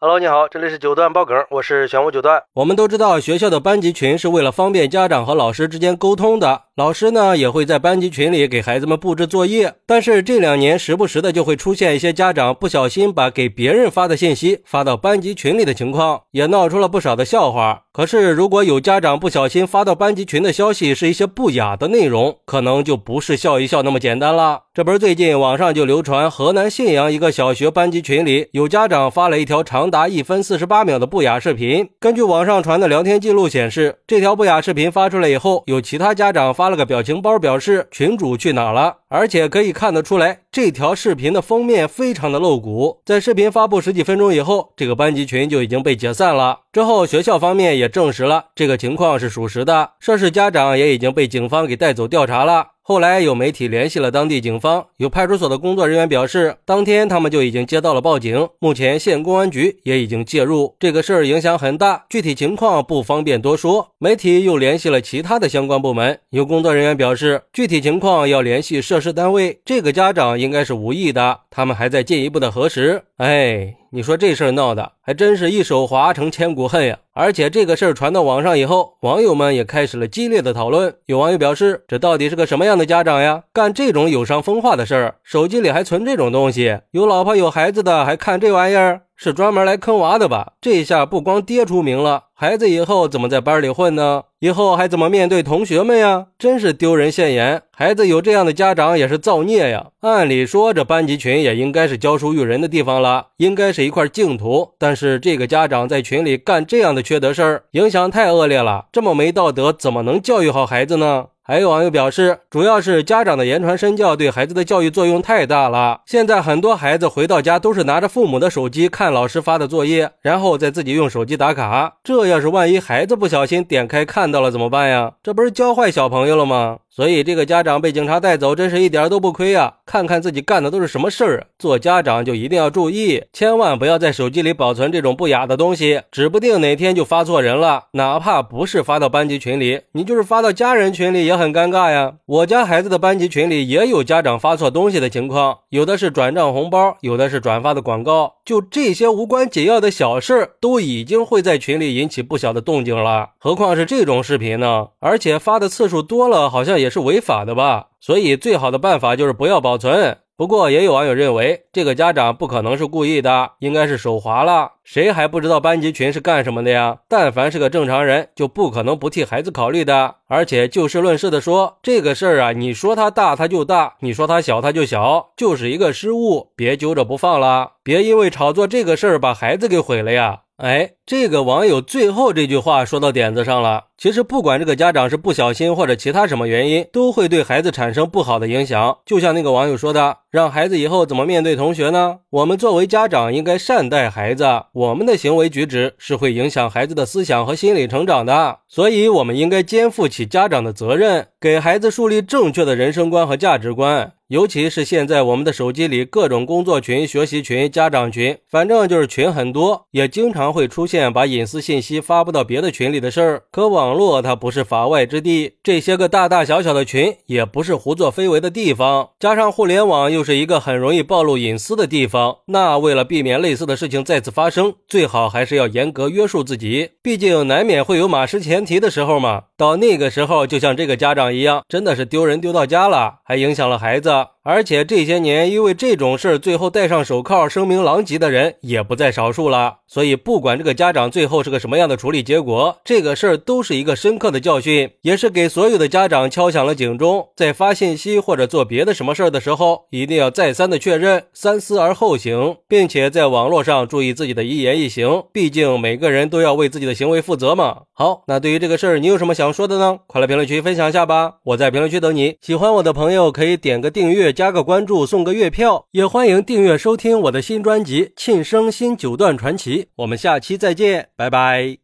[0.00, 2.44] Hello，你好，这里是九段爆梗，我是玄武九段。
[2.52, 9.74] 我们都知道，学校的班级群是为了方便家长和老师之间沟通的，老师呢也会在班级群里给孩子们布置作业。
[9.84, 17.82] 但是这两年时不时的就会出现一些家长不小心把给别人发的信息发到班级群里的情况，也闹出了不少的笑话。
[17.92, 24.60] 可是如果有家长不小心发到班级群的消息是一些不雅的内容，可能就不是笑一笑那么简单了。
[24.72, 31.88] 这不是最近网上就流传河南信阳一个小学班级群里有家长发了一条长达一分四十八秒的不雅视频。
[31.98, 38.98] 根据网上传的聊天记录显示，这条不雅视频发出来以后，有其他家长发发了个表情包，表示群主去哪了。
[39.08, 43.00] 而且可以看得出来，这条视频的封面非常的露骨。
[43.06, 46.58] 在视频发布十几分钟以后，这个班级群就已经被解散了。
[46.78, 52.68] 之后学校方面也证实了这个情况是属实的，涉事家长也已经被警方给带走调查了。
[52.82, 63.88] 后来有媒体联系了当地警方，有派出所的工作人员表示，当天他们就已经接到了报警，目前县公安局也已经介入，这个事儿影响很大，具体情况不方便多说。
[63.98, 73.02] 媒体又联系了其他的相关部门，有工作人员表示，具体情况要联系涉事单位，这个家长应该是无意的，他们还在进一步的核实。
[73.16, 73.74] 哎。
[73.90, 76.98] 你说这事儿闹的还真是一手滑成千古恨呀！
[77.14, 80.94] 而且这个事儿传到网上以后，网友们也开始了激烈的讨论。
[81.06, 83.44] 有网友表示：“这到底是个什么样的家长呀？
[83.50, 90.52] 干这种有伤风化的事儿，手机里还存这种东西，有老婆有孩子的还看这玩意儿？”是专门来坑娃的吧？
[90.60, 94.22] 这下不光爹出名了，孩子以后怎么在班里混呢？
[94.38, 96.26] 以后还怎么面对同学们呀？
[96.38, 97.62] 真是丢人现眼！
[97.72, 99.88] 孩子有这样的家长也是造孽呀！
[100.02, 104.70] 按理说这班级群也应该是教书育人的地方了，应该是一块净土。
[104.78, 108.86] 但是这个家长在群里干这样的缺德事儿，影响太恶劣了。
[108.92, 111.26] 这么没道德，怎么能教育好孩子呢？
[111.50, 116.02] 还有网友表示，主要是家长的言传身教对孩子的教育作用太大了。
[116.04, 121.94] 现在很多孩子回到家都是拿着父母的手机看老师发的作业，然后再自己用手机打卡。
[122.04, 125.14] 这要是万一孩子不小心点开看到了怎么办呀？
[125.22, 126.80] 这不是教坏小朋友了吗？
[126.98, 129.74] 所以这个家长被警察带走，真是一点都不亏啊！
[129.86, 137.84] 看看自己干的都是什么事儿，做家长就一定要注意，千万不要在手机里保存这种不雅的东西，指不定哪天就发错人了。
[137.92, 142.14] 哪怕不是发到班级群里，你就是发到家人群里也很尴尬呀。
[142.26, 154.88] 我家孩子的班级群里也有家长发错东西的情况，有的是转账红包，有的是转发的广告，就这些无关紧要的小事儿，都已经会在群里引起不小的动静了，何况是这种视频呢？
[155.00, 156.78] 而且发的次数多了，好像。
[156.78, 160.16] 也是违法的吧，所以最好的办法就是不要保存。
[160.38, 164.74] 不过也有网友认为，这个家长不可能是故意的，应该是手滑了。
[164.84, 166.98] 谁还不知道班级群是干什么的呀？
[167.08, 170.14] 但凡是个正常人，就不可能不替孩子考虑的。
[170.28, 180.42] 而且就事论事的说，这个事儿啊，你说他大他就大，你说他小他就小，就是一个失误，别揪着不放了，别因为炒作这个事儿把孩子给毁了呀。
[180.58, 183.84] 哎，这个网友最后这句话说到点子上了。
[183.96, 188.98] 其实不管这个家长是不小心或者其他什么原因，都会对孩子产生不好的影响。
[189.06, 192.18] 就像那个网友说的，让孩子以后怎么面对同学呢？
[192.30, 198.58] 我们作为家长应该善待孩子，我们的行为举止是会影响孩子的思想和心理成长的。
[198.66, 204.14] 所以，我们应该肩负起家长的责任，给孩子树立正确的人生观和价值观。
[204.28, 213.44] 尤其是现在我们的手机里各种工作群、学习群、家长群，反正就是群很多，也经常会出现把隐私信息发布到别的群里的事儿。
[213.50, 219.08] 可网络它不是法外之地，这些个大大小小的群也不是胡作非为的地方。
[219.18, 226.90] 加上互联网又是一个很容易暴露隐私的地方，那为了避免类似的事情再次发生，最好还是要严格约束自己。
[227.02, 229.44] 毕竟难免会有马失前蹄的时候嘛。
[229.56, 234.17] 到那个时候，就像这个家长一样，真的是丢人丢到家了，还影响了孩子。
[234.24, 239.80] 个而且这些年，因为这种事儿最后戴上手铐声名狼藉的人也不在少数了。
[239.86, 247.28] 所以，不管这个家长最后是个什么样的处理结果，这个事儿都是一个深刻的教训，也是给所有的家长敲响了警钟。
[247.36, 255.24] 在发信息或者做别的什么事儿的时候，一定要再三的确认，三思而后行，并且在网络上注意自己的一言一行。
[255.30, 257.82] 毕竟每个人都要为自己的行为负责嘛。
[257.92, 259.98] 好，那对于这个事儿，你有什么想说的呢？
[260.06, 261.34] 快来评论区分享一下吧！
[261.44, 262.36] 我在评论区等你。
[262.40, 264.32] 喜欢我的朋友可以点个订阅。
[264.38, 269.82] 加个关注，送个月票，也欢迎订阅收听我的新专辑《庆生新九段传奇》。
[269.96, 271.78] 我们下期再见，拜拜。